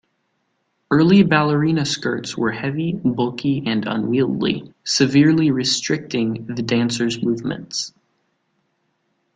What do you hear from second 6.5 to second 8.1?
dancer's movements.